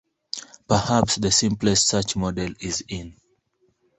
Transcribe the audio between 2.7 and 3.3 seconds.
in.